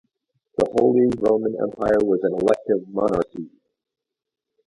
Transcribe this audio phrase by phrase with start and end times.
[0.57, 3.51] The Holy Roman Empire was an elective monarchy.